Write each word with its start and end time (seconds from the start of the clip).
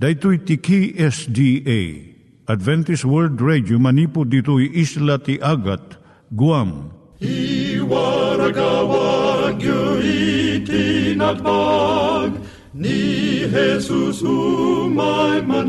Daitui 0.00 0.38
tiki 0.48 0.96
SDA 0.96 1.80
Adventist 2.48 3.04
World 3.04 3.36
Radio 3.44 3.76
manipu 3.78 4.24
ditui 4.24 4.72
isla 4.72 5.20
ti 5.20 5.36
Agat 5.44 6.00
Guam. 6.32 6.88
I 7.20 7.76
waragawag 7.84 9.60
yu 9.60 10.00
itinatpag 10.64 12.32
ni 12.72 13.44
Jesus 13.52 14.24
umay 14.24 15.44
manen 15.44 15.68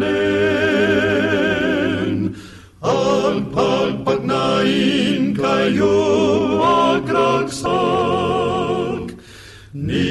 al 2.80 3.44
pagpagnain 3.52 5.36
kayo 5.36 6.00
agkansak 7.04 7.60
ni 9.76 10.11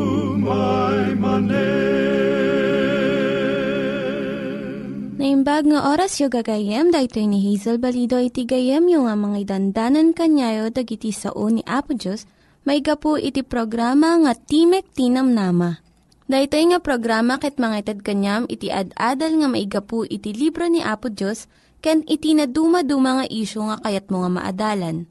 Naimbag 5.61 5.77
nga 5.77 5.93
oras 5.93 6.17
yung 6.17 6.33
gagayem, 6.33 6.89
dahil 6.89 7.29
ni 7.29 7.37
Hazel 7.45 7.77
Balido 7.77 8.17
iti 8.17 8.49
gayem 8.49 8.81
yung 8.89 9.05
nga 9.05 9.13
mga 9.13 9.45
dandanan 9.45 10.09
kanyayo 10.09 10.73
dagiti 10.73 11.13
sao 11.13 11.53
ni 11.53 11.61
Apo 11.69 11.93
Diyos, 11.93 12.25
may 12.65 12.81
gapu 12.81 13.13
iti 13.21 13.45
programa 13.45 14.17
nga 14.25 14.33
Timek 14.33 14.89
Tinam 14.89 15.37
Nama. 15.37 15.77
Dahil 16.25 16.49
nga 16.49 16.81
programa 16.81 17.37
ket 17.37 17.61
mga 17.61 17.77
itad 17.77 17.99
kanyam 18.01 18.49
iti 18.49 18.73
ad-adal 18.73 19.37
nga 19.37 19.47
may 19.53 19.69
gapu 19.69 20.01
iti 20.01 20.33
libro 20.33 20.65
ni 20.65 20.81
Apo 20.81 21.13
Diyos, 21.13 21.45
ken 21.77 22.01
iti 22.09 22.33
na 22.33 22.49
dumaduma 22.49 23.21
nga 23.21 23.25
isyo 23.29 23.69
nga 23.69 23.77
kayat 23.85 24.09
mo 24.09 24.25
nga 24.25 24.33
maadalan. 24.33 25.05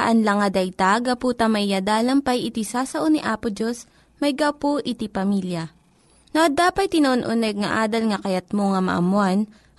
Haan 0.00 0.24
lang 0.24 0.40
nga 0.40 0.48
dayta, 0.48 0.96
gapu 1.04 1.36
tamay 1.36 1.68
pay 2.24 2.40
iti 2.40 2.64
sasao 2.64 3.04
ni 3.12 3.20
Apo 3.20 3.52
Diyos, 3.52 3.84
may 4.16 4.32
gapu 4.32 4.80
iti 4.80 5.12
pamilya. 5.12 5.76
No, 6.32 6.48
dapat 6.48 6.88
tinon-uneg 6.88 7.60
nga 7.60 7.84
adal 7.84 8.08
nga 8.08 8.24
kayat 8.24 8.48
mo 8.56 8.72
nga 8.72 8.80
maamuan, 8.80 9.44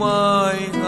Ti 0.00 0.79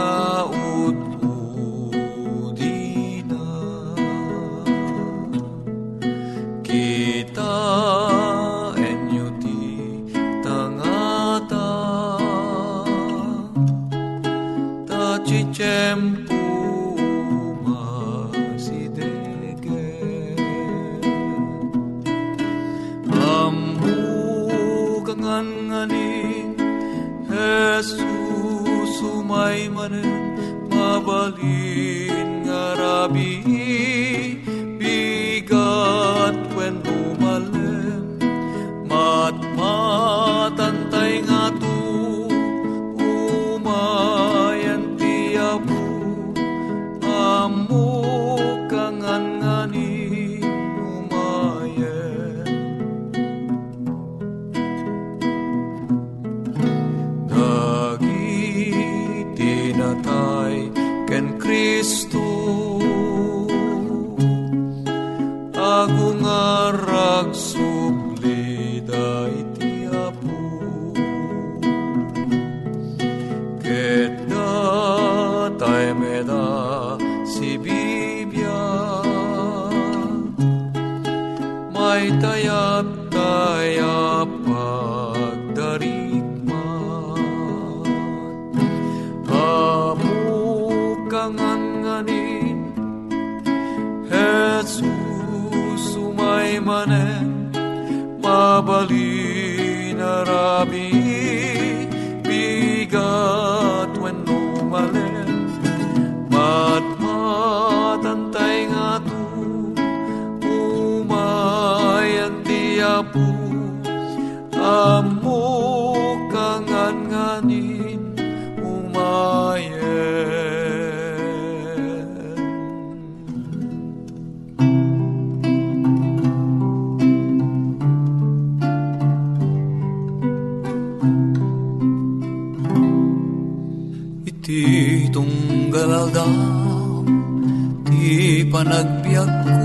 panagbiag 138.62 139.32
ko 139.42 139.58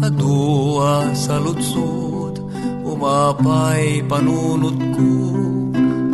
Adua 0.00 1.12
sa 1.12 1.36
lutsod 1.36 2.40
Umapay 2.80 4.00
panunot 4.08 4.80
ko 4.96 5.12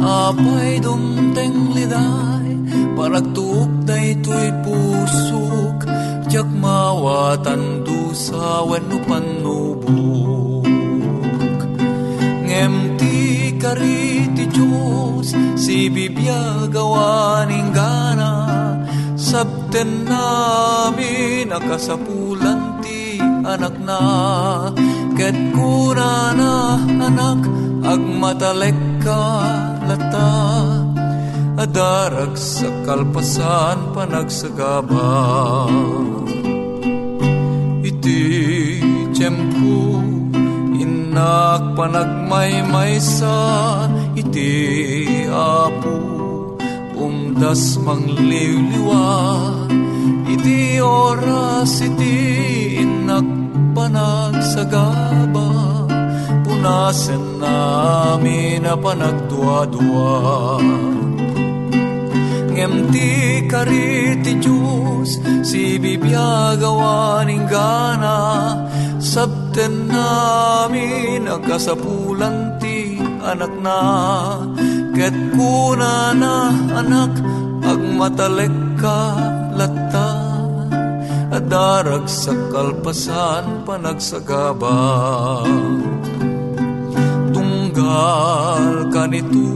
Apay 0.03 0.82
dumteng 0.82 1.70
liday 1.70 2.59
Paragtuok 2.99 3.87
day 3.87 4.19
to'y 4.19 4.50
pusok 4.67 5.87
Tiyak 6.26 6.50
mawatan 6.50 7.87
dusa 7.87 8.67
Wenu 8.67 8.99
panubok 9.06 10.67
Ngem 12.43 12.75
ti 12.99 13.19
kari 13.55 14.26
ti 14.35 14.44
Diyos 14.50 15.31
Si 15.55 15.87
Biblia 15.87 16.67
gawaning 16.67 17.70
gana 19.32 19.49
Sabten 19.49 20.05
namin 20.05 21.49
Nakasapulan 21.49 22.84
ti 22.84 23.17
anak 23.20 23.81
na. 23.81 24.00
Ket 25.17 25.37
kuna 25.56 26.37
na 26.37 26.76
anak 27.00 27.40
Agmatalek 27.82 28.76
ka 29.02 29.25
lata. 29.88 30.32
Adarag 31.56 32.37
sa 32.37 32.69
kalpasan 32.84 33.96
Panagsagaba. 33.96 35.12
Iti 37.82 38.23
tiyempo 39.17 40.00
Inak 40.76 41.76
panagmaymaysa. 41.76 43.38
Iti 44.14 44.52
apo 45.32 46.22
Umdas 47.32 47.81
mangliliwa 47.81 49.08
iti 50.29 50.76
oras 50.84 51.81
iti 51.81 52.76
inak 52.84 53.25
panagsagaba 53.73 55.49
Punasen 56.44 57.40
namin 57.40 58.69
na 58.69 58.76
panagdua-dua 58.76 60.12
Ngem 62.52 62.93
ti 62.93 63.08
kari 63.49 64.20
ti 64.20 64.37
Diyos 64.37 65.17
si 65.40 65.81
Biblia 65.81 66.52
gawaning 66.61 67.49
gana 67.49 68.20
Sabten 69.00 69.88
namin 69.88 71.32
agkasapulan 71.32 72.61
ti 72.61 73.00
anak 73.25 73.56
na 73.64 73.81
Ket 74.93 75.17
kuna 75.33 76.12
na 76.12 76.53
anak 76.77 77.17
agmatalek 77.65 78.77
ka 78.77 79.00
lata? 79.56 80.33
Adarag 81.33 82.12
sa 82.12 82.37
kalpasan 82.53 83.65
panagsagaba 83.65 84.85
Tunggal 87.33 88.93
kanito 88.93 89.49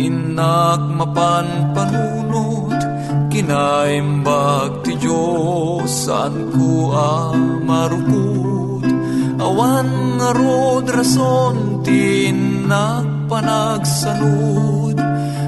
inak 0.00 0.80
mapan 0.88 1.76
panunot 1.76 2.80
kinaimbag 3.28 4.80
ti 4.88 4.96
Diyos 4.96 6.08
saan 6.08 6.48
ko 6.56 6.96
amarukot 6.96 8.88
awan 9.36 10.16
nga 10.16 10.32
rod 10.32 10.88
rason 10.88 11.84
tinak 11.84 13.09
panagsanod 13.30 14.98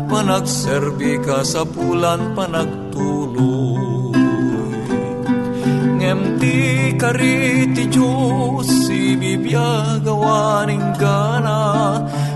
panagserbi 0.06 1.18
ka 1.18 1.42
sa 1.42 1.66
pulan 1.66 2.30
panagtuloy 2.38 4.14
ngem 5.98 6.20
ti 6.38 6.58
kari 6.94 7.74
ti 7.74 7.90
Diyos 7.90 8.70
si 8.86 9.18
Biblia 9.18 9.98
gawaning 9.98 10.94
gana 10.94 11.62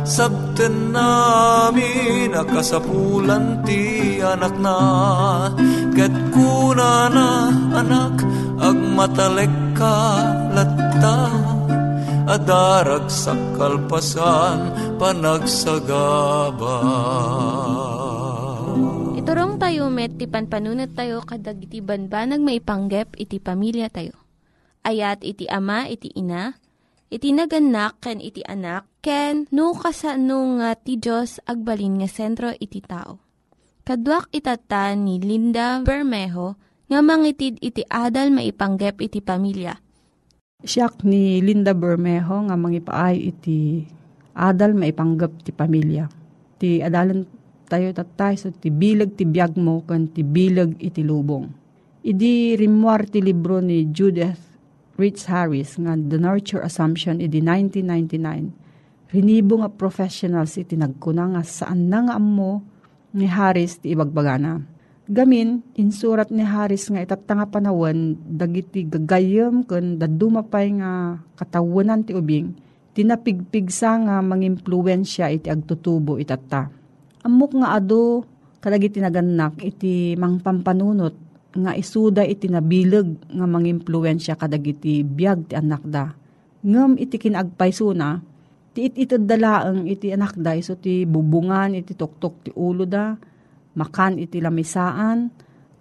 Sabten 0.07 0.95
namin 0.95 2.31
nakasapulan 2.31 3.67
ti 3.67 4.17
anak 4.23 4.55
na. 4.63 4.79
Ket 5.93 6.15
kuna 6.31 7.11
na 7.11 7.51
anak 7.75 8.23
agmatalek 8.63 9.51
ka 9.75 9.99
latta 10.55 11.46
Adarag 12.27 13.07
sa 13.07 13.39
kalpasan 13.55 14.75
panagsagaba 14.99 16.77
Iturong 19.15 19.63
tayo 19.63 19.87
met, 19.95 20.19
ti 20.19 20.27
panpanunat 20.27 20.91
tayo 20.99 21.23
kadag 21.23 21.63
iti 21.63 21.79
banbanag 21.79 22.43
maipanggep 22.43 23.15
iti 23.15 23.39
pamilya 23.39 23.87
tayo. 23.95 24.19
Ayat 24.83 25.23
iti 25.23 25.47
ama, 25.47 25.87
iti 25.87 26.11
ina, 26.19 26.59
iti 27.15 27.31
naganak, 27.31 28.03
ken 28.03 28.19
iti 28.19 28.43
anak, 28.43 28.91
ken 29.07 29.47
no 29.55 29.79
kasano 29.79 30.59
nga 30.59 30.75
ti 30.75 30.99
Diyos 30.99 31.39
agbalin 31.47 32.03
nga 32.03 32.11
sentro 32.11 32.51
iti 32.59 32.83
tao. 32.83 33.23
Kaduak 33.87 34.35
itata 34.35 34.91
ni 34.99 35.23
Linda 35.23 35.79
Bermejo 35.87 36.59
nga 36.91 36.99
mangitid 37.07 37.63
iti 37.63 37.87
adal 37.87 38.35
maipanggep 38.35 38.99
iti 38.99 39.23
pamilya. 39.23 39.86
Siyak 40.65 41.05
ni 41.05 41.45
Linda 41.45 41.77
Bermejo 41.77 42.49
nga 42.49 42.57
mangipaay 42.57 43.29
iti 43.29 43.85
adal 44.33 44.73
maipanggap 44.73 45.45
ti 45.45 45.53
pamilya. 45.53 46.09
Ti 46.57 46.81
adalan 46.81 47.29
tayo 47.69 47.93
tatay 47.93 48.41
so 48.41 48.49
ti 48.49 48.73
bilag 48.73 49.21
ti 49.21 49.29
biyag 49.29 49.61
mo 49.61 49.85
kan 49.85 50.09
ti 50.09 50.25
bilag 50.25 50.81
iti 50.81 51.05
lubong. 51.05 51.53
Idi 52.01 52.57
rimwar 52.57 53.05
ti 53.05 53.21
libro 53.21 53.61
ni 53.61 53.93
Judith 53.93 54.41
Rich 54.97 55.29
Harris 55.29 55.77
nga 55.77 55.93
The 55.93 56.17
Nurture 56.17 56.65
Assumption 56.65 57.21
idi 57.21 57.45
1999. 57.45 59.13
Rinibo 59.13 59.61
nga 59.61 59.69
professionals 59.69 60.57
iti 60.57 60.73
nagkuna 60.73 61.37
nga 61.37 61.45
saan 61.45 61.93
na 61.93 62.09
nga 62.09 62.17
ammo 62.17 62.65
ni 63.13 63.29
Harris 63.29 63.77
ti 63.77 63.93
ibagbagana. 63.93 64.65
Gamin, 65.07 65.63
insurat 65.79 66.27
ni 66.35 66.43
Harris 66.43 66.91
nga 66.91 66.99
itatanga 66.99 67.47
panawan 67.47 68.19
dagiti 68.27 68.83
gagayem 68.83 69.63
ken 69.63 70.03
dadumapay 70.03 70.83
nga 70.83 71.23
katawanan 71.39 72.03
ti 72.03 72.11
ubing 72.11 72.59
tinapigpigsa 72.91 74.03
nga 74.03 74.19
mangimpluwensya 74.19 75.31
iti 75.31 75.47
agtutubo 75.47 76.19
itatta. 76.19 76.67
Amok 77.23 77.55
nga 77.63 77.79
ado 77.79 78.27
kadagiti 78.59 78.99
naganak 78.99 79.63
iti 79.63 80.19
mangpampanunot 80.19 81.15
nga 81.55 81.73
isuda 81.79 82.27
iti 82.27 82.51
nabileg 82.51 83.31
nga 83.31 83.47
mangimpluwensya 83.47 84.35
kadagiti 84.35 85.07
biag 85.07 85.53
ti 85.53 85.55
anak 85.55 85.87
da. 85.87 86.19
Ngem 86.67 86.99
iti 86.99 87.15
kinagpaysuna, 87.15 88.27
ti 88.75 88.91
it 88.91 88.99
itid 88.99 89.23
dalaeng 89.31 89.87
iti 89.87 90.11
anak 90.11 90.35
da 90.35 90.59
iso 90.59 90.75
ti 90.75 91.07
bubungan 91.07 91.79
iti 91.79 91.95
tuktok 91.95 92.35
ti 92.43 92.51
ulo 92.59 92.83
da, 92.83 93.15
makan 93.77 94.19
iti 94.19 94.41
lamisaan, 94.41 95.31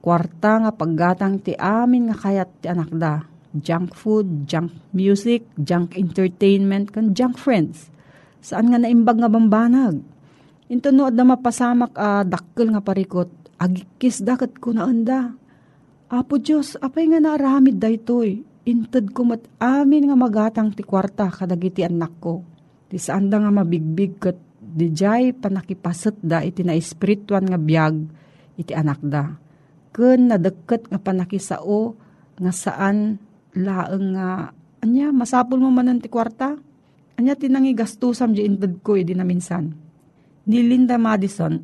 kwarta 0.03 0.61
nga 0.61 0.71
paggatang 0.75 1.41
ti 1.41 1.55
amin 1.55 2.11
nga 2.11 2.17
kayat 2.19 2.49
ti 2.61 2.67
anak 2.69 2.91
da. 2.93 3.23
Junk 3.55 3.95
food, 3.95 4.45
junk 4.45 4.75
music, 4.91 5.47
junk 5.55 5.95
entertainment, 5.95 6.91
kan 6.91 7.15
junk 7.15 7.39
friends. 7.39 7.87
Saan 8.43 8.69
nga 8.69 8.77
naimbag 8.77 9.17
nga 9.17 9.31
bambanag? 9.31 10.03
Ito 10.67 10.91
no, 10.91 11.07
da 11.07 11.23
mapasamak 11.23 11.95
a 11.95 12.27
dakkel 12.27 12.75
nga 12.75 12.83
parikot, 12.83 13.31
agikis 13.57 14.21
dakat 14.21 14.59
ko 14.59 14.75
na 14.75 14.85
anda. 14.85 15.33
Apo 16.11 16.37
Diyos, 16.37 16.75
apay 16.83 17.07
nga 17.09 17.23
naaramid 17.23 17.79
da 17.79 17.87
itoy. 17.87 18.43
inted 18.65 19.13
ko 19.13 19.29
mat 19.29 19.45
amin 19.61 20.09
nga 20.09 20.17
magatang 20.17 20.73
ti 20.73 20.81
kwarta 20.81 21.29
kadagiti 21.29 21.85
anak 21.85 22.17
ko. 22.17 22.41
Ti 22.89 22.97
saan 22.97 23.29
nga 23.29 23.53
mabigbig 23.53 24.17
kat 24.17 24.37
di 24.75 24.91
jay 24.91 25.31
panakipasat 25.31 26.19
da 26.19 26.43
iti 26.43 26.59
na 26.67 26.75
espirituan 26.75 27.47
nga 27.47 27.55
biyag 27.55 27.95
iti 28.59 28.75
anak 28.75 28.99
da. 28.99 29.39
Kun 29.95 30.27
nadagkat 30.27 30.91
nga 30.91 30.99
panakisao 30.99 31.95
nga 32.35 32.51
saan 32.51 33.15
laeng 33.55 34.19
nga 34.19 34.51
anya 34.83 35.15
masapul 35.15 35.63
mo 35.63 35.71
manan 35.71 36.03
ti 36.03 36.11
kwarta. 36.11 36.59
Anya 37.15 37.39
tinangi 37.39 37.71
gastusam 37.71 38.35
di 38.35 38.43
inted 38.43 38.83
ko 38.83 38.99
iti 38.99 39.15
na 39.15 39.23
minsan. 39.23 39.71
Ni 40.43 40.59
Linda 40.59 40.99
Madison, 40.99 41.55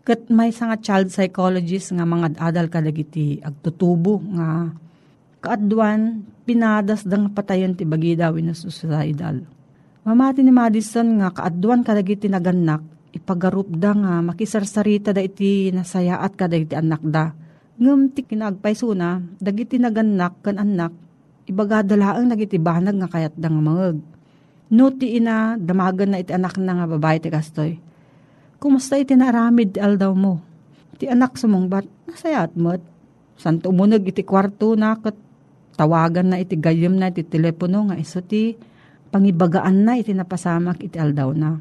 kat 0.00 0.32
may 0.32 0.48
nga 0.48 0.80
child 0.80 1.12
psychologist 1.12 1.92
nga 1.92 2.08
mga 2.08 2.40
adal 2.40 2.72
kadagiti 2.72 3.44
agtutubo 3.44 4.24
nga 4.32 4.72
kaadwan 5.44 6.24
pinadas 6.48 7.04
dang 7.04 7.28
patayon 7.28 7.76
ti 7.76 7.84
bagi 7.84 8.16
daw 8.16 8.32
na 8.40 8.56
suicidal. 8.56 9.44
Mamati 10.04 10.44
ni 10.44 10.52
Madison 10.52 11.16
nga 11.16 11.32
kaadwan 11.32 11.80
kadagiti 11.80 12.28
naganak 12.28 12.84
ipagarup 13.16 13.72
da 13.72 13.96
nga 13.96 14.20
makisarsarita 14.20 15.16
da 15.16 15.24
iti 15.24 15.72
nasayaat 15.72 16.36
kadagiti 16.36 16.76
anak 16.76 17.00
da. 17.00 17.32
Ngem 17.80 18.12
ti 18.12 18.20
kinagpaysuna 18.20 19.40
dagiti 19.40 19.80
naganak 19.80 20.44
kan 20.44 20.60
anak 20.60 20.92
ibagadalaan 21.48 22.28
nagiti 22.28 22.60
banag 22.60 23.00
nga 23.00 23.08
kayat 23.08 23.32
da 23.40 23.48
nga 23.48 23.62
mangeg. 23.64 23.96
No 24.76 24.92
ti 24.92 25.16
ina 25.16 25.56
damagan 25.56 26.12
na 26.12 26.20
iti 26.20 26.36
anak 26.36 26.60
na 26.60 26.84
nga 26.84 26.86
babae 26.86 27.24
ti 27.24 27.32
kastoy. 27.32 27.80
Kumusta 28.60 29.00
iti 29.00 29.16
naramid 29.16 29.80
aldaw 29.80 30.12
mo? 30.12 30.44
Ti 31.00 31.08
anak 31.08 31.40
sumungbat 31.40 31.88
nasayat 32.12 32.52
mo't. 32.60 32.84
Santo 33.40 33.72
umunog 33.72 34.04
iti 34.04 34.20
kwarto 34.20 34.76
na 34.76 35.00
kat 35.00 35.16
tawagan 35.80 36.28
na 36.28 36.44
iti 36.44 36.60
gayem 36.60 36.92
na 36.92 37.08
iti 37.08 37.24
telepono 37.24 37.88
nga 37.88 37.96
iso 37.96 38.20
ti 38.20 38.52
pangibagaan 39.12 39.84
na 39.84 39.98
iti 39.98 40.14
napasamak 40.14 40.80
iti 40.84 40.96
aldaw 40.96 41.32
na. 41.34 41.60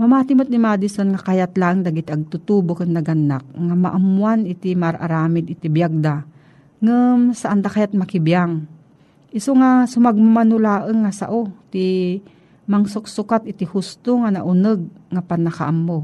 Mamatimot 0.00 0.48
ni 0.48 0.56
Madison 0.56 1.12
nga 1.12 1.20
kayat 1.20 1.60
lang 1.60 1.84
dagit 1.84 2.08
agtutubo 2.08 2.72
kan 2.72 2.88
naganak 2.88 3.44
nga 3.52 3.74
maamuan 3.76 4.48
iti 4.48 4.72
mararamid 4.72 5.52
iti 5.52 5.68
biyagda 5.68 6.24
ngem 6.80 7.36
saan 7.36 7.60
da 7.60 7.68
kayat 7.68 7.92
makibiyang. 7.92 8.64
Iso 9.30 9.52
nga 9.54 9.84
sumagmamanulaeng 9.84 11.04
nga 11.04 11.12
sao 11.12 11.52
ti 11.68 12.18
mangsuksukat 12.64 13.44
iti 13.44 13.68
husto 13.68 14.24
nga 14.24 14.32
nauneg 14.32 14.88
nga 15.12 15.20
panakaam 15.20 15.78
mo. 15.84 15.98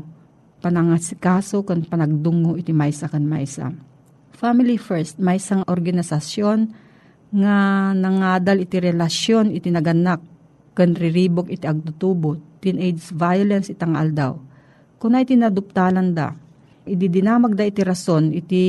Panangasikaso 0.61 1.65
kan 1.65 1.81
panagdungo 1.89 2.61
iti 2.61 2.77
maysa 2.77 3.09
kan 3.09 3.25
maysa. 3.25 3.73
Family 4.37 4.77
First, 4.77 5.17
may 5.17 5.41
isang 5.41 5.65
organisasyon 5.65 6.69
nga 7.33 7.57
nangadal 7.97 8.61
iti 8.61 8.77
relasyon 8.77 9.57
iti 9.57 9.73
naganak 9.73 10.21
kan 10.77 10.93
riribok 10.93 11.49
iti 11.49 11.65
agtutubo 11.65 12.37
teenage 12.61 13.09
violence 13.17 13.73
itang 13.73 13.97
aldaw. 13.97 14.37
Kunay 15.01 15.25
iti 15.25 15.41
naduptalan 15.41 16.13
da, 16.13 16.37
idi 16.85 17.09
dinamag 17.09 17.57
da 17.57 17.65
iti 17.65 17.81
rason 17.81 18.37
iti 18.37 18.65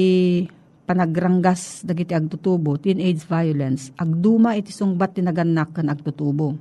panagranggas 0.87 1.83
dagiti 1.83 2.15
agtutubo 2.15 2.79
teenage 2.79 3.27
violence 3.27 3.91
agduma 3.99 4.55
iti 4.55 4.71
sungbat 4.71 5.19
ti 5.19 5.21
naganak 5.21 5.75
kan 5.75 5.91
agtutubo. 5.91 6.55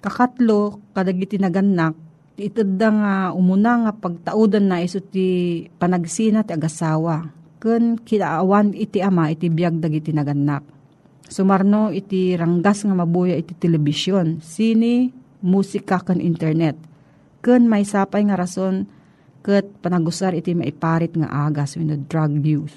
Kakatlo 0.00 0.80
kadagiti 0.96 1.36
naganak 1.36 1.92
itadda 2.36 2.88
nga 2.92 3.14
umuna 3.32 3.88
nga 3.88 3.92
pagtaudan 3.96 4.68
na 4.68 4.84
iso 4.84 5.00
ti 5.00 5.60
panagsina 5.80 6.44
ti 6.44 6.52
agasawa 6.52 7.32
ken 7.56 7.96
kinaawan 7.96 8.76
iti 8.76 9.00
ama 9.00 9.32
iti 9.32 9.48
biag 9.48 9.80
dagiti 9.80 10.12
naganak 10.12 10.75
Sumarno 11.26 11.90
iti 11.90 12.38
ranggas 12.38 12.86
nga 12.86 12.94
mabuya 12.94 13.34
iti 13.34 13.58
telebisyon, 13.58 14.38
sini, 14.38 15.10
musika 15.42 15.98
kan 15.98 16.22
internet. 16.22 16.78
Ken 17.42 17.66
may 17.66 17.82
sapay 17.82 18.22
nga 18.26 18.38
rason 18.38 18.86
ket 19.42 19.66
panagusar 19.82 20.34
iti 20.34 20.54
maiparit 20.54 21.14
nga 21.18 21.46
agas 21.46 21.78
wenno 21.78 21.98
drug 21.98 22.42
use. 22.42 22.74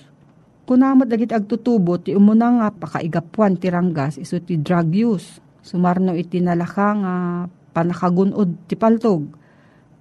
Kunamot 0.65 1.09
dagiti 1.09 1.33
agtutubo 1.33 1.97
ti 1.97 2.13
umuna 2.13 2.61
nga 2.61 2.67
pakaigapuan 2.69 3.57
ti 3.57 3.73
ranggas 3.73 4.21
iso 4.21 4.37
ti 4.41 4.57
drug 4.57 4.93
use. 4.93 5.41
Sumarno 5.65 6.13
iti 6.13 6.41
nalaka 6.41 6.89
nga 6.97 7.15
panakagunod 7.73 8.69
ti 8.69 8.73
paltog. 8.77 9.29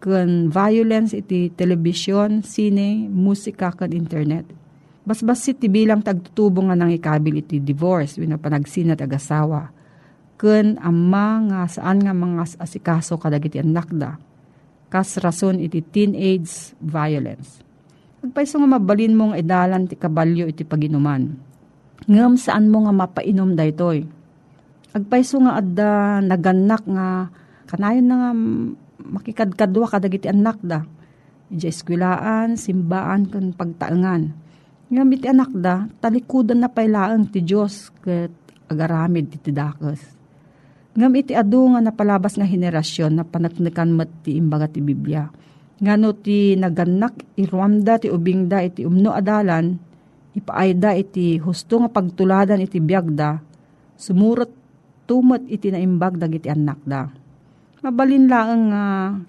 Ken 0.00 0.49
violence 0.49 1.17
iti 1.17 1.52
telebisyon, 1.52 2.45
sine, 2.45 3.09
musika 3.12 3.73
kan 3.75 3.93
internet 3.93 4.58
Basbas 5.09 5.41
ti 5.41 5.73
bilang 5.73 6.05
tagtutubo 6.05 6.61
nga 6.69 6.77
nang 6.77 6.93
ikabil 6.93 7.41
iti 7.41 7.57
divorce, 7.65 8.21
wino 8.21 8.37
panagsinat 8.37 9.00
agasawa. 9.00 9.73
Ken 10.37 10.77
amma 10.85 11.49
nga 11.49 11.61
saan 11.65 12.05
nga 12.05 12.12
mga 12.12 12.61
asikaso 12.61 13.17
kadagiti 13.17 13.57
anak 13.57 13.88
da. 13.88 14.21
Kas 14.93 15.17
rason 15.17 15.65
iti 15.65 15.81
teenage 15.81 16.77
violence. 16.85 17.65
Agpaiso 18.21 18.61
nga 18.61 18.69
mabalin 18.69 19.17
mong 19.17 19.41
edalan 19.41 19.88
ti 19.88 19.97
kabalyo 19.97 20.45
iti 20.45 20.69
paginuman. 20.69 21.41
Ngam 22.05 22.37
saan 22.37 22.69
mo 22.69 22.85
nga 22.85 22.93
mapainom 22.93 23.57
daytoy. 23.57 24.05
Agpaiso 24.93 25.41
nga 25.41 25.57
adda 25.57 26.21
naganak 26.21 26.85
nga 26.85 27.33
kanayon 27.65 28.05
na 28.05 28.17
nga 28.21 28.31
makikadkadwa 29.09 29.88
kadagiti 29.88 30.29
anak 30.29 30.61
da. 30.61 30.85
Ija 31.49 31.73
eskwilaan, 31.73 32.61
simbaan, 32.61 33.25
kan 33.33 33.57
pagtaangan 33.57 34.48
nga 34.88 35.04
iti 35.04 35.28
anak 35.28 35.52
da, 35.52 35.85
talikudan 36.00 36.64
na 36.64 36.73
pailaan 36.73 37.28
ti 37.28 37.45
Diyos 37.45 37.92
ket 38.00 38.33
agaramid 38.68 39.28
iti 39.37 39.52
dakas. 39.52 40.00
Ngam 40.97 41.12
iti 41.14 41.37
adu 41.37 41.76
nga 41.76 41.80
napalabas 41.85 42.40
nga 42.40 42.49
henerasyon 42.49 43.21
na 43.21 43.25
panaknikan 43.25 43.92
mat 43.92 44.09
ti 44.25 44.35
imbaga 44.35 44.66
ti 44.66 44.80
Biblia. 44.80 45.28
Ngano 45.78 46.11
ti 46.18 46.59
naganak 46.59 47.38
iruamda 47.38 48.02
ti 48.02 48.11
ubingda 48.11 48.64
iti 48.64 48.83
umno 48.83 49.14
adalan, 49.14 49.78
ipaayda 50.35 50.97
iti 50.99 51.38
husto 51.38 51.78
nga 51.85 51.90
pagtuladan 51.92 52.64
iti 52.64 52.83
biyagda, 52.83 53.38
sumurot 53.95 54.50
tumot 55.07 55.45
iti 55.47 55.71
naimbag 55.71 56.18
dagiti 56.18 56.50
anak 56.50 56.80
da. 56.83 57.07
Mabalin 57.78 58.26
lang 58.26 58.75
nga 58.75 58.85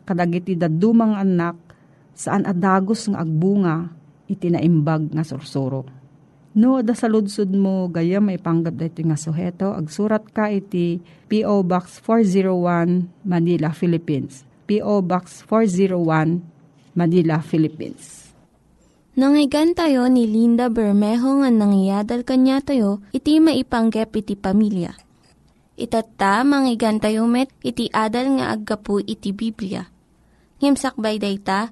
kadagiti 0.10 0.58
dadumang 0.58 1.13
anak 1.13 1.54
saan 2.18 2.50
adagos 2.50 3.06
nga 3.06 3.22
agbunga 3.22 3.99
iti 4.30 4.54
naimbag 4.54 5.10
nga 5.12 5.26
sursuro. 5.26 5.90
No, 6.54 6.82
da 6.82 6.98
sa 6.98 7.06
ludsud 7.06 7.54
mo, 7.54 7.90
gaya 7.90 8.18
may 8.18 8.42
panggap 8.42 8.78
dito 8.78 9.02
nga 9.06 9.18
suheto, 9.18 9.74
agsurat 9.74 10.26
ka 10.30 10.50
iti 10.50 10.98
P.O. 11.30 11.62
Box 11.66 12.02
401, 12.02 13.26
Manila, 13.26 13.70
Philippines. 13.74 14.46
P.O. 14.66 15.02
Box 15.06 15.46
401, 15.46 16.42
Manila, 16.98 17.42
Philippines. 17.42 18.34
Nangyigan 19.20 19.76
tayo 19.76 20.08
ni 20.08 20.26
Linda 20.26 20.72
Bermejo 20.72 21.44
nga 21.44 21.50
nangyadal 21.54 22.26
kanya 22.26 22.64
tayo, 22.64 23.04
iti 23.14 23.38
maipanggep 23.38 24.10
iti 24.16 24.34
pamilya. 24.34 24.96
Itatta, 25.80 26.42
manggigan 26.44 26.98
tayo 26.98 27.30
met, 27.30 27.54
iti 27.62 27.88
adal 27.94 28.42
nga 28.42 28.52
aggapu 28.52 29.00
iti 29.00 29.32
Biblia. 29.32 29.86
Ngimsakbay 30.60 31.20
day 31.22 31.40
ta, 31.40 31.72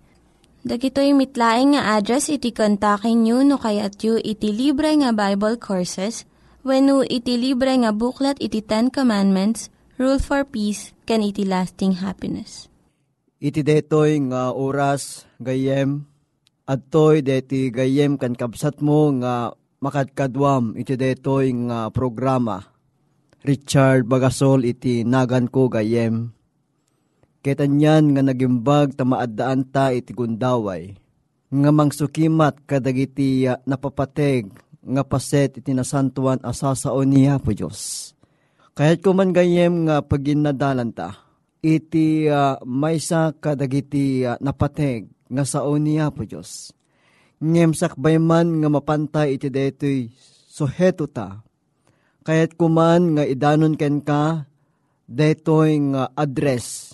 Dagitoy 0.61 1.17
mitlaing 1.17 1.73
nga 1.73 1.97
address 1.97 2.29
iti 2.29 2.53
kontakin 2.53 3.25
nyo 3.25 3.41
no 3.41 3.57
kayat 3.57 3.97
yu 4.05 4.21
iti 4.21 4.53
libre 4.53 4.93
nga 4.93 5.09
Bible 5.09 5.57
Courses 5.57 6.29
when 6.61 6.85
no 6.85 7.01
iti 7.01 7.33
libre 7.33 7.73
nga 7.81 7.89
buklat 7.89 8.37
iti 8.37 8.61
Ten 8.61 8.93
Commandments, 8.93 9.73
Rule 9.97 10.21
for 10.21 10.45
Peace, 10.45 10.93
can 11.09 11.25
iti 11.25 11.49
lasting 11.49 12.05
happiness. 12.05 12.69
Iti 13.41 13.65
detoy 13.65 14.21
nga 14.29 14.53
oras 14.53 15.25
gayem, 15.41 16.05
at 16.69 16.93
toy 16.93 17.25
deti 17.25 17.73
gayem 17.73 18.21
kan 18.21 18.37
kabsat 18.37 18.85
mo 18.85 19.09
nga 19.17 19.49
makadkadwam 19.81 20.77
iti 20.77 20.93
detoy 20.93 21.49
nga 21.73 21.89
programa. 21.89 22.61
Richard 23.41 24.05
Bagasol 24.05 24.69
iti 24.69 25.01
nagan 25.01 25.49
ko 25.49 25.73
gayem 25.73 26.29
Ketanyan 27.41 28.13
nga 28.13 28.21
nagimbag 28.21 28.93
tamaadaan 28.93 29.65
ta 29.65 29.89
iti 29.89 30.13
gundaway. 30.13 30.93
Nga 31.49 31.69
mangsukimat 31.73 32.69
kadagiti 32.69 33.49
napapateg 33.65 34.53
nga 34.81 35.01
paset 35.01 35.57
iti 35.57 35.73
nasantuan 35.73 36.37
asasao 36.45 37.01
niya 37.01 37.41
po 37.41 37.49
Diyos. 37.49 38.13
Kahit 38.77 39.01
kuman 39.01 39.33
gayem 39.33 39.89
nga 39.89 40.05
paginadalan 40.05 40.93
ta, 40.93 41.17
iti 41.65 42.29
uh, 42.29 42.61
maysa 42.61 43.33
kadagiti 43.33 44.21
uh, 44.21 44.37
napateg 44.37 45.09
nga 45.25 45.41
sao 45.41 45.73
niya 45.81 46.13
po 46.13 46.21
Diyos. 46.21 46.77
Ngem 47.41 47.73
sakbayman 47.73 48.61
nga 48.61 48.69
mapantay 48.69 49.41
iti 49.41 49.49
detoy 49.49 50.13
suheto 50.45 51.09
ta. 51.09 51.41
Kahit 52.21 52.53
kuman 52.53 53.17
nga 53.17 53.25
idanon 53.25 53.73
ken 53.73 53.97
ka, 54.05 54.45
detoy 55.09 55.81
nga 55.89 56.13
address 56.13 56.90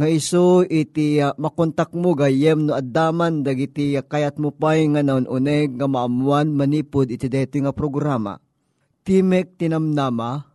nga 0.00 0.08
iso 0.08 0.64
iti 0.64 1.20
uh, 1.20 1.36
makontak 1.36 1.92
mo 1.92 2.16
gayem 2.16 2.64
no 2.64 2.72
addaman 2.72 3.44
dagiti 3.44 3.92
uh, 3.92 4.00
kayat 4.00 4.40
mo 4.40 4.48
pay 4.48 4.88
nga 4.88 5.04
naon 5.04 5.28
uneg 5.28 5.76
nga 5.76 5.84
maamuan 5.84 6.56
manipod 6.56 7.12
iti 7.12 7.28
detoy 7.28 7.68
nga 7.68 7.76
programa. 7.76 8.40
Timek 9.04 9.60
Tinamnama, 9.60 10.48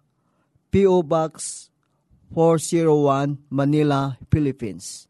P.O. 0.74 1.06
Box 1.06 1.70
401 2.34 3.38
Manila, 3.54 4.18
Philippines. 4.34 5.06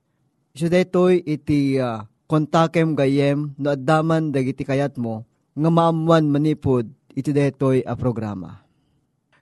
So 0.51 0.67
detoy 0.67 1.23
iti 1.23 1.79
uh, 1.79 2.03
kontakem 2.27 2.91
gayem 2.91 3.55
no 3.55 3.71
addaman 3.71 4.35
dagiti 4.35 4.67
kayat 4.67 4.99
mo 4.99 5.23
nga 5.55 5.71
maamuan 5.71 6.27
manipod 6.27 6.91
iti 7.15 7.31
detoy 7.31 7.87
a 7.87 7.95
programa. 7.95 8.67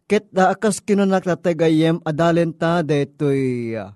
Ket 0.06 0.30
da 0.30 0.54
akas 0.54 0.86
kinunak 0.86 1.26
gayem 1.58 1.98
adalen 2.06 2.54
ta 2.54 2.86
detoy 2.86 3.74
uh, 3.74 3.90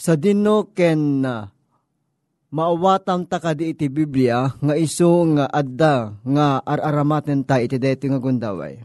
sa 0.00 0.16
dinno 0.16 0.72
ken 0.72 1.20
uh, 1.28 1.44
maawatam 2.56 3.28
ta 3.28 3.36
kadi 3.36 3.76
iti 3.76 3.92
Biblia 3.92 4.48
nga 4.48 4.72
iso 4.72 5.28
nga 5.36 5.44
adda 5.44 6.16
nga 6.24 6.64
araramaten 6.64 7.44
ta 7.44 7.60
iti 7.60 7.76
detoy 7.76 8.08
nga 8.08 8.16
gundaway. 8.16 8.80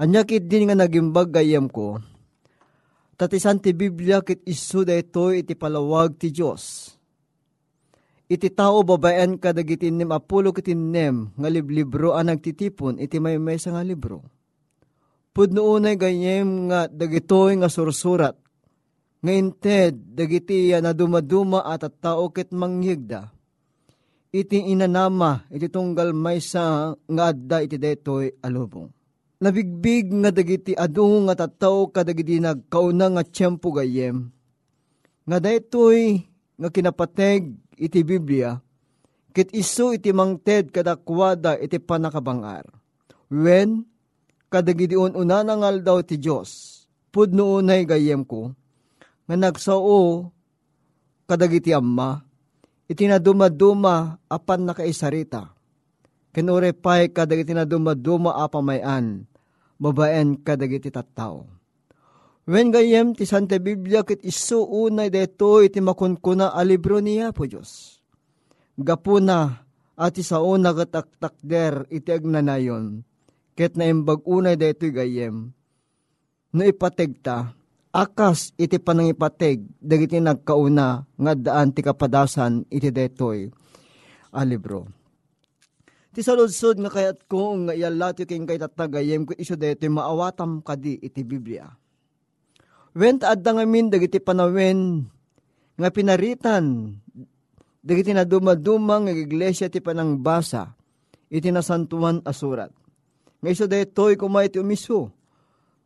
Anya 0.00 0.24
kit 0.24 0.48
din 0.48 0.64
nga 0.64 0.72
nagimbag 0.80 1.28
gayem 1.28 1.68
ko, 1.68 2.00
tatisan 3.20 3.60
ti 3.60 3.76
Biblia 3.76 4.24
kit 4.24 4.40
iso 4.48 4.88
dito 4.88 5.28
iti 5.36 5.52
palawag 5.52 6.16
ti 6.16 6.32
Diyos. 6.32 6.96
Iti 8.24 8.48
tao 8.48 8.80
babayan 8.80 9.36
ka 9.36 9.52
dagiti 9.52 9.92
nem 9.92 10.08
apulo 10.16 10.56
kiti 10.56 10.72
nem 10.72 11.28
nga 11.36 11.52
liblibro 11.52 12.16
ang 12.16 12.32
nagtitipon 12.32 12.96
iti 12.96 13.20
may 13.20 13.36
may 13.36 13.60
nga 13.60 13.84
libro. 13.84 14.24
Pudno 15.36 15.76
unay 15.76 16.00
ganyem 16.00 16.72
nga 16.72 16.88
dagitoy 16.88 17.60
nga 17.60 17.68
sursurat 17.68 18.38
nga 19.20 19.32
inted 19.36 20.16
dagiti 20.16 20.72
na 20.80 20.96
dumaduma 20.96 21.60
at 21.60 21.84
at 21.84 21.94
tao 22.00 22.32
ket 22.32 22.50
mangyigda. 22.56 23.28
Iti 24.32 24.72
inanama 24.72 25.44
iti 25.52 25.68
tunggal 25.68 26.16
maysa 26.16 26.96
nga 26.96 27.22
adda 27.28 27.60
iti 27.60 27.76
detoy 27.76 28.32
alubong. 28.40 28.88
Nabigbig 29.40 30.12
nga 30.20 30.30
dagiti 30.32 30.72
adu 30.76 31.24
nga 31.28 31.34
tattaw 31.36 31.88
kadagiti 31.88 32.40
nagkauna 32.40 33.16
nga 33.16 33.22
tiyempo 33.24 33.72
gayem. 33.72 34.28
Nga 35.24 35.38
detoy 35.40 36.20
nga 36.60 36.68
kinapateg 36.68 37.56
iti 37.80 38.00
Biblia, 38.04 38.60
kit 39.32 39.48
iso 39.56 39.96
iti 39.96 40.12
mangted 40.12 40.68
kadakwada 40.68 41.56
iti 41.56 41.80
panakabangar. 41.80 42.68
When 43.32 43.88
kadagiti 44.52 44.92
unanangal 44.92 45.80
daw 45.80 46.04
ti 46.04 46.20
Diyos, 46.20 46.84
pudno 47.08 47.58
unay 47.58 47.88
gayem 47.88 48.28
ko, 48.28 48.52
nga 49.30 49.38
nagsao 49.38 50.26
kadagiti 51.30 51.70
amma, 51.70 52.18
iti 52.90 53.06
na 53.06 53.22
dumaduma 53.22 54.18
apan 54.26 54.66
nakaisarita. 54.66 55.54
Kinure 56.34 56.74
pay 56.74 57.14
kadagiti 57.14 57.54
na 57.54 57.62
dumaduma 57.62 58.34
apamayan, 58.42 59.22
babaen 59.78 60.34
kadagiti 60.42 60.90
tattao. 60.90 61.46
When 62.50 62.74
gayem 62.74 63.14
ti 63.14 63.22
Santa 63.22 63.62
Biblia 63.62 64.02
kit 64.02 64.26
isu 64.26 64.66
unay 64.66 65.14
deto 65.14 65.62
iti 65.62 65.78
makunkuna 65.78 66.50
a 66.50 66.66
libro 66.66 66.98
niya 66.98 67.30
po 67.30 67.46
Diyos. 67.46 68.02
Gapuna 68.74 69.62
at 69.94 70.18
sao 70.26 70.58
nagataktakder 70.58 71.86
iti 71.86 72.10
agnanayon, 72.10 73.06
ket 73.54 73.78
na 73.78 73.86
imbag 73.86 74.26
unay 74.26 74.58
deto 74.58 74.90
gayem, 74.90 75.54
no 76.50 76.62
ipategta, 76.66 77.59
akas 77.90 78.54
iti 78.54 78.78
panangipateg 78.78 79.66
dagiti 79.82 80.22
nagkauna 80.22 81.02
nga 81.06 81.32
daan 81.34 81.74
ti 81.74 81.82
kapadasan 81.82 82.66
iti 82.70 82.90
detoy 82.94 83.50
a 84.30 84.46
libro. 84.46 84.86
Ti 86.10 86.22
saludsod 86.22 86.82
nga 86.82 86.90
kayat 86.90 87.26
ko 87.30 87.54
nga 87.66 87.74
iyalati 87.74 88.26
king 88.26 88.46
kay 88.46 88.58
tatagayem 88.58 89.26
ko 89.26 89.34
iso 89.38 89.54
detoy 89.54 89.90
maawatam 89.90 90.62
kadi 90.62 90.98
iti 91.02 91.22
Biblia. 91.22 91.66
Wen 92.94 93.22
adda 93.22 93.54
nga 93.54 93.66
min 93.66 93.90
dagiti 93.90 94.18
panawen 94.18 95.06
nga 95.78 95.90
pinaritan 95.94 96.94
dagiti 97.82 98.10
na 98.10 98.26
dumadumang 98.26 99.06
nga 99.06 99.14
iglesia 99.14 99.70
ti 99.70 99.78
panangbasa 99.78 100.74
iti 101.30 101.50
nasantuan 101.50 102.22
asurat. 102.26 102.70
Nga 103.42 103.50
iso 103.50 103.66
detoy 103.70 104.14
kumay 104.18 104.50
ti 104.50 104.58
umiso 104.58 105.19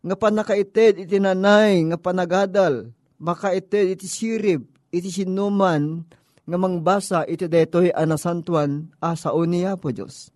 nga 0.04 0.14
panakaited 0.20 1.08
iti 1.08 1.16
nanay, 1.16 1.80
nga 1.88 1.96
panagadal, 1.96 2.92
makaited 3.16 3.96
iti 3.96 4.04
sirib, 4.04 4.68
iti 4.92 5.08
sinuman, 5.08 6.04
nga 6.44 6.56
mangbasa 6.60 7.24
iti 7.24 7.48
detoy 7.48 7.88
anasantuan 7.88 8.92
asao 9.00 9.40
niya 9.48 9.80
po 9.80 9.88
Diyos. 9.88 10.28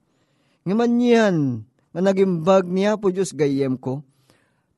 Nga 0.64 0.72
man 0.74 0.96
yan, 0.96 1.36
nga 1.92 2.00
nagimbag 2.00 2.64
niya 2.64 2.96
po 2.96 3.12
Diyos 3.12 3.36
gayem 3.36 3.76
ko, 3.76 4.00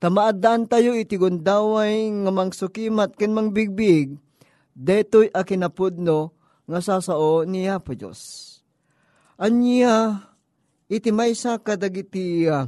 tamaadaan 0.03 0.67
tayo 0.67 0.99
iti 0.99 1.15
gundaway 1.15 2.11
nga 2.11 2.31
mangsukimat 2.35 3.15
ken 3.15 3.31
mangbigbig, 3.31 4.19
detoy 4.75 5.31
akinapudno 5.31 6.35
nga 6.67 6.83
sasao 6.83 7.47
niya 7.47 7.79
po 7.79 7.95
Diyos. 7.95 8.51
Anya, 9.39 10.27
iti 10.91 11.15
maysa 11.15 11.63
kadagiti 11.63 12.51
uh, 12.51 12.67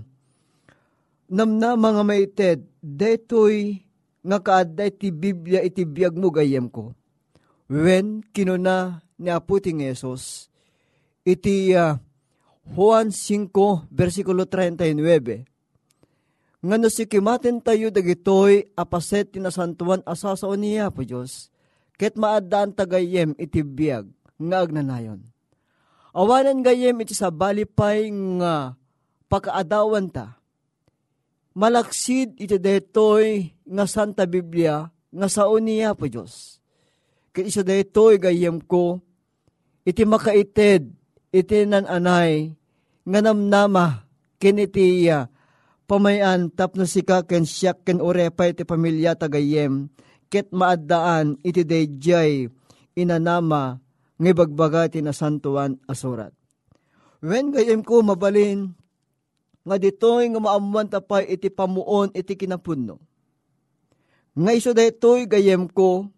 namna 1.33 1.81
mga 1.81 2.03
maited, 2.05 2.59
detoy 2.85 3.81
nga 4.21 4.37
kaadda 4.37 4.93
iti 4.93 5.09
Biblia 5.09 5.65
iti 5.65 5.89
biyag 5.89 6.13
mo 6.13 6.29
gayem 6.29 6.69
ko. 6.69 6.93
When 7.73 8.21
kinuna 8.37 9.01
ni 9.17 9.33
Apo 9.33 9.57
ti 9.57 9.73
Ngesos, 9.73 10.53
iti 11.25 11.73
uh, 11.73 11.97
Juan 12.77 13.09
5, 13.09 13.49
versikulo 13.89 14.45
39, 14.45 15.49
nga 16.63 16.77
no 16.79 16.87
si 16.93 17.09
tayo 17.09 17.91
dagitoy 17.91 18.71
apaset 18.79 19.35
tinasantuan 19.35 20.05
asasao 20.07 20.55
niya 20.55 20.93
po 20.93 21.03
Diyos, 21.03 21.51
ket 21.97 22.15
maadaan 22.15 22.77
tagayem 22.77 23.35
iti 23.41 23.65
biyag 23.65 24.07
nga 24.37 24.63
agnanayon. 24.63 25.25
Awanan 26.13 26.61
gayem 26.61 27.01
iti 27.03 27.17
sa 27.17 27.33
balipay 27.33 28.13
nga 28.39 28.77
pakaadawan 29.33 30.13
ta, 30.13 30.42
malaksid 31.53 32.37
iti 32.41 32.57
detoy 32.57 33.53
nga 33.69 33.85
Santa 33.85 34.25
Biblia 34.25 34.89
nga 35.13 35.29
sao 35.29 35.61
niya 35.61 35.93
po 35.93 36.09
Diyos. 36.09 36.59
Kaya 37.33 37.49
isa 37.49 37.63
detoy 37.65 38.21
gayem 38.21 38.61
ko, 38.61 39.01
iti 39.85 40.05
makaited, 40.05 40.93
iti 41.33 41.59
nananay, 41.65 42.53
nga 43.09 43.21
namnama, 43.25 44.05
kinitiya, 44.37 45.33
pamayan 45.89 46.53
tapno 46.53 46.85
sika 46.85 47.25
ken 47.25 47.49
siyak 47.49 47.89
ken 47.89 48.05
urepay 48.05 48.53
iti 48.53 48.69
pamilya 48.69 49.17
tagayem, 49.17 49.89
ket 50.29 50.53
maadaan 50.53 51.41
iti 51.41 51.65
dayjay, 51.65 52.53
inanama, 52.97 53.81
ngibagbaga 54.21 54.93
ti 54.93 55.01
nasantuan 55.01 55.81
asurat. 55.89 56.37
When 57.25 57.55
gayem 57.55 57.81
ko 57.81 58.05
mabalin, 58.05 58.77
nga 59.63 59.77
ditoy 59.79 60.27
nga 60.31 60.41
maamuan 60.43 60.91
tapay 60.91 61.27
iti 61.31 61.49
pamuon 61.49 62.11
iti 62.13 62.35
kinapunno. 62.35 62.99
Nga 64.33 64.53
iso 64.57 64.71
daytoy 64.73 65.29
gayem 65.29 65.69
ko, 65.69 66.09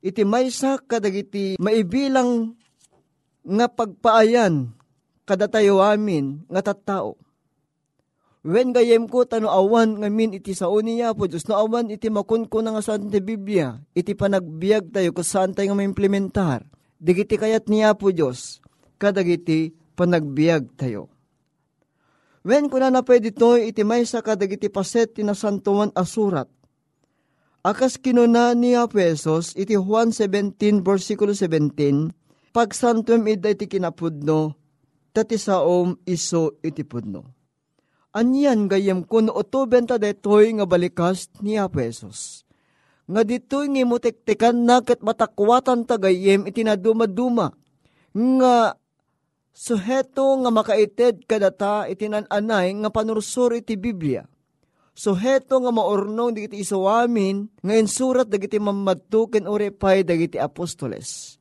iti 0.00 0.22
maysa 0.22 0.78
kadagiti 0.78 1.58
maibilang 1.58 2.54
nga 3.42 3.66
pagpaayan 3.66 4.70
kada 5.28 5.50
tayo 5.50 5.82
amin 5.84 6.46
nga 6.48 6.72
tattao. 6.72 7.18
When 8.46 8.72
gayem 8.72 9.10
ko 9.10 9.26
tano 9.26 9.50
awan 9.50 9.98
nga 10.00 10.08
min 10.08 10.32
iti 10.32 10.54
sao 10.54 10.78
niya 10.80 11.12
po 11.12 11.26
Diyos, 11.26 11.44
no 11.50 11.58
awan 11.58 11.90
iti 11.90 12.08
makun 12.08 12.46
ko 12.46 12.62
nga 12.62 12.80
saan 12.80 13.10
ti 13.10 13.18
Biblia, 13.18 13.76
iti 13.92 14.14
panagbiag 14.14 14.94
tayo 14.94 15.10
kung 15.12 15.26
saan 15.26 15.52
tayo 15.52 15.74
nga 15.74 15.78
maimplementar. 15.82 16.64
Digiti 16.96 17.36
kayat 17.36 17.66
niya 17.68 17.98
po 17.98 18.14
Diyos, 18.14 18.62
kadagiti 18.96 19.74
panagbiag 19.98 20.78
tayo. 20.78 21.10
Wen 22.46 22.70
kuna 22.70 22.90
na 22.90 23.02
pwede 23.02 23.34
to, 23.34 23.58
iti 23.58 23.82
may 23.82 24.06
sa 24.06 24.22
kadagiti 24.22 24.70
paset 24.70 25.10
tinasantuan 25.14 25.90
asurat. 25.94 26.46
Akas 27.66 27.98
kinuna 27.98 28.54
ni 28.54 28.78
Apesos, 28.78 29.52
iti 29.58 29.74
Juan 29.74 30.14
17, 30.14 30.80
versikulo 30.86 31.34
17, 31.34 32.14
Pagsantum 32.54 33.26
ida 33.28 33.52
iti 33.52 33.68
kinapudno, 33.68 34.56
tati 35.12 35.36
saom 35.36 35.98
iso 36.08 36.56
iti 36.64 36.86
pudno. 36.86 37.34
Anyan 38.16 38.72
gayem 38.72 39.04
kun 39.04 39.28
utuben 39.28 39.84
ta 39.84 40.00
detoy 40.00 40.56
nga 40.56 40.64
balikas 40.64 41.28
ni 41.44 41.60
Apesos. 41.60 42.48
Nga 43.04 43.22
ditoy 43.28 43.68
nga 43.68 43.84
mutektekan 43.84 44.64
na 44.64 44.80
kat 44.80 45.04
matakwatan 45.04 45.84
ta 45.84 46.00
gayem 46.00 46.48
itinadumaduma. 46.48 47.52
Nga 48.16 48.54
suheto 49.58 50.38
nga 50.38 50.50
makaited 50.54 51.26
kadata 51.26 51.90
itinananay 51.90 52.78
nga 52.78 52.90
panursur 52.94 53.58
iti 53.58 53.74
Biblia. 53.74 54.22
Suheto 54.94 55.58
nga 55.58 55.74
maurnong 55.74 56.30
digiti 56.34 56.62
isawamin 56.62 57.50
nga 57.58 57.74
insurat 57.74 58.26
dagiti 58.30 58.62
mamadtuken 58.62 59.50
urepay 59.50 60.06
dagiti 60.06 60.38
apostoles. 60.38 61.38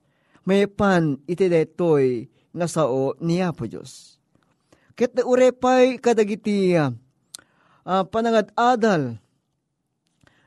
May 0.49 0.65
pan 0.65 1.21
iti 1.29 1.45
detoy 1.45 2.25
nga 2.57 2.65
sao 2.65 3.13
ni 3.21 3.37
Apo 3.41 3.69
Diyos. 3.69 4.17
Ket 4.97 5.13
urepay 5.21 6.01
kadagiti 6.01 6.73
uh, 6.73 6.89
panangad 8.09 8.49
adal. 8.57 9.21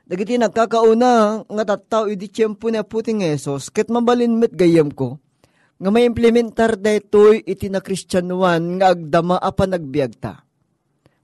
Dagiti 0.03 0.35
nagkakauna 0.35 1.47
nga 1.47 1.63
tattaw 1.63 2.11
idi 2.11 2.27
tiyempo 2.27 2.67
na 2.67 2.83
puting 2.83 3.23
Esos 3.23 3.71
ket 3.71 3.87
mabalin 3.87 4.35
met 4.35 4.51
gayam 4.51 4.91
ko 4.91 5.23
nga 5.81 5.89
may 5.89 6.05
implementar 6.05 6.77
daytoy 6.77 7.41
iti 7.41 7.65
na 7.73 7.81
Kristyanuan 7.81 8.77
nga 8.77 8.93
agdama 8.93 9.41
apan 9.41 9.73
nagbiagta. 9.73 10.45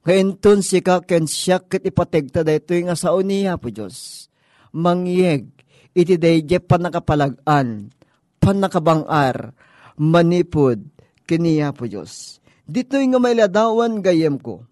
Kainton 0.02 0.66
si 0.66 0.82
ka 0.82 1.06
ken 1.06 1.30
siya 1.30 1.62
ket 1.62 1.86
ipategta 1.86 2.42
daytoy 2.42 2.90
nga 2.90 2.98
sao 2.98 3.22
niya 3.22 3.62
po 3.62 3.70
Diyos. 3.70 4.26
Mangyeg 4.74 5.46
iti 5.94 6.18
dayje 6.18 6.58
panakapalag-an, 6.58 7.94
panakabangar, 8.42 9.54
manipod, 10.02 10.82
kiniya 11.30 11.70
po 11.78 11.86
Diyos 11.86 12.38
Dito'y 12.68 13.08
nga 13.08 13.20
may 13.24 13.32
ladawan 13.32 14.04
gayem 14.04 14.36
ko. 14.36 14.68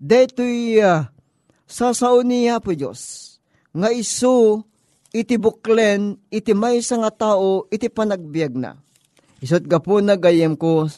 Dito'y 0.00 0.80
uh, 0.80 1.04
sasao 1.68 2.24
niya 2.24 2.56
po 2.56 2.72
Diyos. 2.72 3.36
Nga 3.76 3.92
iso 3.92 4.64
iti 5.12 5.36
buklen, 5.36 6.16
iti 6.32 6.56
may 6.56 6.80
nga 6.80 7.12
tao, 7.12 7.68
iti 7.68 7.92
panagbiag 7.92 8.56
na. 8.56 8.80
Isot 9.38 9.64
ka 9.70 9.78
po 9.78 10.02
na 10.02 10.18
gayem 10.18 10.58
ko, 10.58 10.90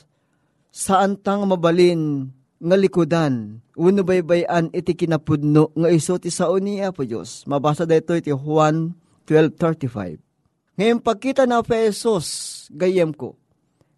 saan 0.73 1.21
tang 1.21 1.45
mabalin 1.45 2.33
nga 2.61 2.77
likudan, 2.77 3.61
uno 3.77 4.01
baybayan 4.05 4.73
iti 4.73 4.97
kinapudno, 4.97 5.73
nga 5.77 5.89
iso 5.93 6.17
ti 6.17 6.33
sao 6.33 6.57
niya 6.57 6.93
po 6.93 7.05
Diyos. 7.05 7.45
Mabasa 7.45 7.85
dito 7.85 8.17
iti 8.17 8.33
Juan 8.33 8.97
12.35. 9.29 10.77
Ngayon 10.81 11.01
pagkita 11.05 11.45
na 11.45 11.61
pesos, 11.61 12.25
gayem 12.73 13.13
ko, 13.13 13.37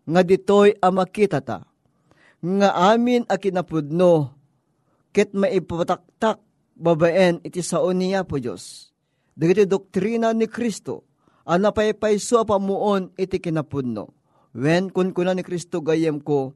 nga 0.06 0.26
ditoy 0.26 0.74
amakita 0.82 1.38
ta 1.38 1.72
nga 2.42 2.74
amin 2.90 3.22
a 3.30 3.38
kinapudno, 3.38 4.34
ket 5.14 5.30
maipataktak 5.30 6.42
babaen 6.74 7.38
iti 7.46 7.62
sao 7.62 7.94
niya 7.94 8.26
po 8.26 8.42
Diyos. 8.42 8.90
Dagiti 9.32 9.64
doktrina 9.64 10.34
ni 10.34 10.50
Kristo, 10.50 11.06
ang 11.46 11.70
napaypayso 11.70 12.42
pamuon 12.42 13.14
iti 13.14 13.38
kinapudno. 13.38 14.21
When 14.52 14.92
kun 14.92 15.16
kuna 15.16 15.32
ni 15.32 15.40
Kristo 15.40 15.80
gayem 15.80 16.20
ko, 16.20 16.52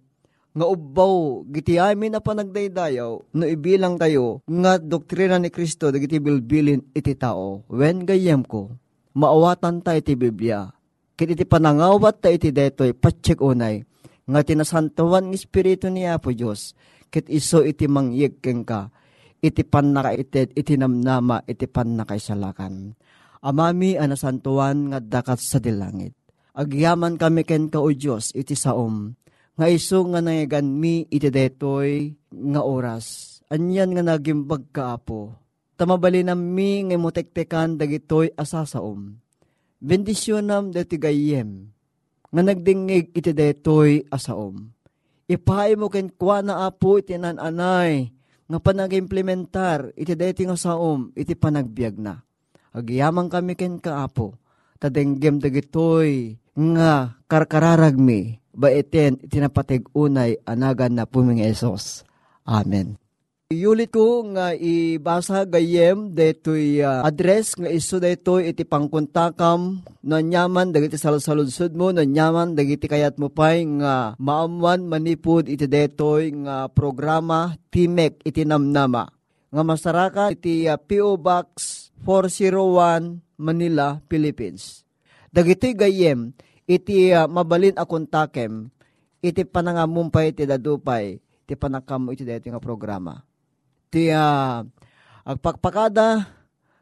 nga 0.56 0.64
ubbaw, 0.64 1.44
giti 1.52 1.76
amin 1.76 2.16
na 2.16 2.20
panagdaydayaw, 2.24 3.12
no 3.36 3.44
ibilang 3.44 4.00
tayo, 4.00 4.40
nga 4.48 4.80
doktrina 4.80 5.36
ni 5.36 5.52
Kristo, 5.52 5.92
dagiti 5.92 6.16
bilbilin 6.16 6.96
iti 6.96 7.12
tao. 7.12 7.68
When 7.68 8.08
gayem 8.08 8.40
ko, 8.40 8.72
maawatan 9.12 9.84
ta 9.84 9.92
iti 9.92 10.16
Biblia, 10.16 10.64
kit 11.12 11.36
iti 11.36 11.44
panangawat 11.44 12.24
ta 12.24 12.32
iti 12.32 12.56
detoy, 12.56 12.96
patsik 12.96 13.44
unay, 13.44 13.84
nga 14.24 14.40
tinasantawan 14.40 15.28
ng 15.28 15.36
Espiritu 15.36 15.92
niya 15.92 16.16
po 16.16 16.32
Diyos, 16.32 16.72
kit 17.12 17.28
iso 17.28 17.60
iti 17.60 17.84
mangyig 17.84 18.40
ka, 18.40 18.88
iti 19.44 19.60
pan 19.60 19.92
nakaited, 19.92 20.56
iti 20.56 20.80
namnama, 20.80 21.44
iti 21.44 21.68
pan 21.68 22.00
nakaisalakan. 22.00 22.96
Amami 23.44 24.00
anasantuan 24.00 24.88
nga 24.88 24.98
dakat 25.04 25.36
sa 25.36 25.60
dilangit. 25.60 26.15
Agyaman 26.56 27.20
kami 27.20 27.44
ken 27.44 27.68
ka 27.68 27.84
o 27.84 27.92
Diyos, 27.92 28.32
iti 28.32 28.56
saom, 28.56 29.12
nga 29.60 29.68
iso 29.68 30.00
nga 30.08 30.24
nangigan 30.24 30.64
mi 30.64 31.04
iti 31.12 31.28
detoy 31.28 32.16
nga 32.32 32.64
oras. 32.64 33.38
Anyan 33.52 33.92
nga 33.92 34.00
nagimbag 34.00 34.72
ka 34.72 34.96
apo. 34.96 35.36
Tamabali 35.76 36.24
mi 36.32 36.80
nga 36.88 36.96
mutektekan 36.96 37.76
dagitoy 37.76 38.32
asasaom. 38.32 39.20
Bendisyonam 39.76 40.72
deti 40.72 40.96
gayem 40.96 41.68
nga 42.32 42.40
nagdingig 42.40 43.12
iti 43.12 43.36
detoy 43.36 44.00
asaom. 44.08 44.72
Ipahay 45.28 45.76
mo 45.76 45.92
ken 45.92 46.08
kwa 46.08 46.40
na 46.40 46.64
apo 46.64 46.96
iti 46.96 47.20
nananay 47.20 48.08
nga 48.48 48.58
panag-implementar 48.64 49.92
iti 49.92 50.16
deti 50.16 50.48
nga 50.48 50.56
saom 50.56 51.12
iti 51.12 51.36
panagbiag 51.36 52.00
na. 52.00 52.16
Agyaman 52.72 53.28
kami 53.28 53.52
ken 53.60 53.76
kaapo 53.76 54.40
tadenggem 54.80 55.40
dagitoy 55.40 56.36
nga 56.56 57.20
karkararagmi 57.28 58.40
ba 58.56 58.72
iten 58.72 59.20
itinapateg 59.20 59.92
unay 59.92 60.40
anagan 60.48 60.96
na 60.96 61.04
puming 61.04 61.44
Esos. 61.44 62.08
Amen. 62.48 62.96
Yulit 63.46 63.94
ko 63.94 64.26
nga 64.34 64.58
ibasa 64.58 65.46
gayem 65.46 66.10
detoy 66.10 66.82
uh, 66.82 67.06
address 67.06 67.54
nga 67.54 67.70
iso 67.70 68.02
detoy 68.02 68.50
iti 68.50 68.66
pangkontakam 68.66 69.86
na 70.02 70.18
nyaman 70.18 70.74
dagiti 70.74 70.98
salsaludsud 70.98 71.70
mo 71.78 71.94
na 71.94 72.02
nyaman 72.02 72.58
dagiti 72.58 72.90
kayat 72.90 73.22
mo 73.22 73.30
pay 73.30 73.62
nga 73.78 74.18
maamwan 74.18 74.90
manipud 74.90 75.46
iti 75.46 75.70
detoy 75.70 76.34
nga 76.42 76.66
programa 76.66 77.54
Timek 77.70 78.18
iti 78.26 78.42
namnama. 78.42 79.06
Nga 79.54 79.62
masaraka 79.62 80.34
iti 80.34 80.66
uh, 80.66 80.74
ah, 80.74 80.78
PO 80.82 81.14
Box 81.14 81.46
401 82.02 83.22
Manila, 83.38 84.02
Philippines. 84.10 84.82
Dagiti 85.30 85.70
gayem 85.70 86.34
iti 86.66 87.14
uh, 87.14 87.30
mabalin 87.30 87.78
akong 87.78 88.10
takem 88.10 88.66
iti 89.22 89.46
panangamumpay 89.46 90.34
iti 90.34 90.44
dadupay 90.44 91.16
iti 91.16 91.54
panakam 91.54 92.10
iti 92.10 92.26
detoy 92.26 92.50
nga 92.50 92.62
programa 92.62 93.22
ti 93.88 94.10
uh, 94.10 94.66
agpakpakada 95.22 96.26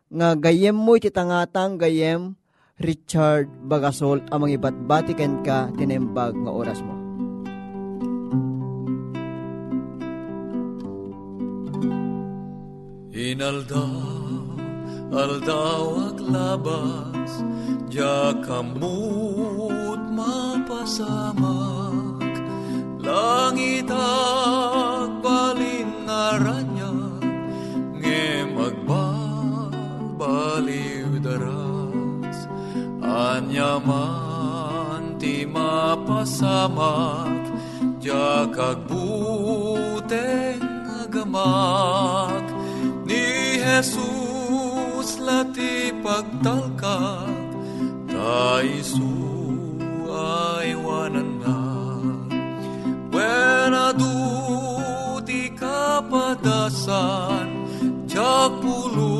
nga 0.08 0.28
gayem 0.40 0.76
mo 0.76 0.96
iti 0.96 1.12
tangatang 1.12 1.76
gayem 1.76 2.32
Richard 2.80 3.46
Bagasol 3.70 4.24
amang 4.34 4.50
ibatbati 4.50 5.14
ken 5.14 5.46
ka 5.46 5.70
tinembag 5.78 6.34
nga 6.34 6.50
oras 6.50 6.82
mo. 6.82 6.94
Inalda, 13.14 13.86
aldaw 15.14 16.10
aglabas, 16.10 17.32
diya 17.86 18.34
kamut 18.42 19.53
mapasamak, 20.24 22.32
langit 23.04 23.92
agbalin 23.92 25.92
ngaran 26.08 26.74
baliw 30.24 31.20
daras. 31.20 32.48
Anyaman 33.04 35.20
ti 35.20 35.44
mapasamak 35.44 37.44
ja 38.00 38.48
kagbuteng 38.48 40.64
agamak. 41.04 42.48
Ni 43.04 43.60
Jesus 43.60 45.20
lati 45.20 45.92
pagtalkak 46.00 47.28
ta 48.08 48.64
isu 48.64 49.23
padasan 56.14 57.50
jak 58.06 58.52
bulu 58.62 59.13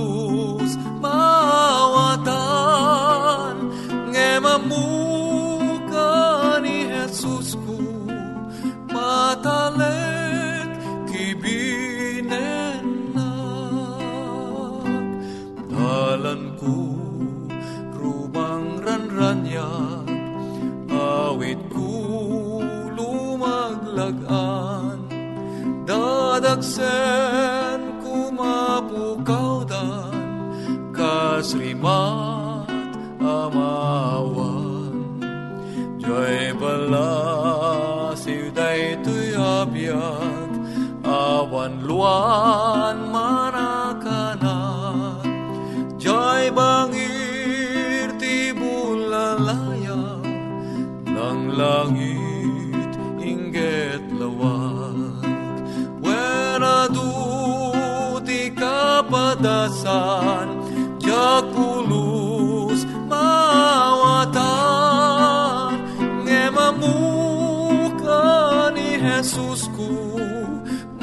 Ngemamuka 69.04 69.04
ni 69.04 69.12
Jesus 69.20 69.68
ku 69.76 70.16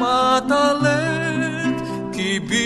Matalet 0.02 1.78
kibinenak. 2.10 2.66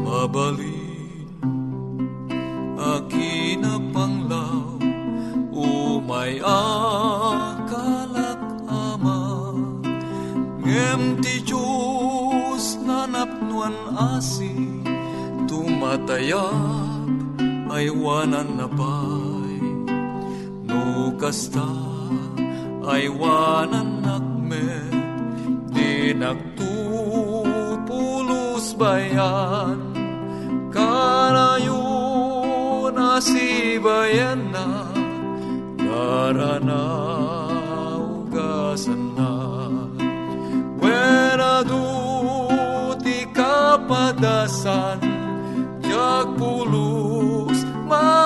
Mabalin 0.00 1.28
akina 2.80 3.76
panglaw 3.92 4.80
Umay 5.52 6.40
akalak 6.40 8.40
ama. 8.64 9.52
Ngem 10.64 11.20
ti 11.20 11.44
Diyos 11.44 12.80
nanapnuan 12.80 13.76
asi 13.96 14.52
Tumatayap 15.44 16.96
ay 17.76 17.92
na 17.92 18.40
No 18.40 19.15
kasta 21.16 21.64
ay 22.84 23.08
wanan 23.08 24.04
nakmet 24.04 24.92
Di 25.72 26.12
nagtupulos 26.12 27.16
bayan 28.76 29.80
Karayo 30.68 31.82
na 32.92 33.16
si 33.20 33.80
bayan 33.80 34.52
na 34.52 34.92
Garanaw 35.80 37.16
na. 39.16 39.32
Wera 40.76 41.64
du 41.64 41.84
ti 43.00 43.24
kapadasan 43.32 45.00
Jag 45.80 46.36
pulos 46.36 47.64
mawatan 47.88 48.25